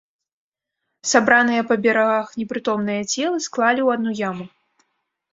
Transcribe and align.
Сабраныя 1.09 1.65
па 1.71 1.75
берагах 1.83 2.27
непрытомныя 2.39 3.01
целы 3.11 3.37
склалі 3.49 3.81
ў 3.83 3.89
адну 3.99 4.11
яму. 4.29 4.45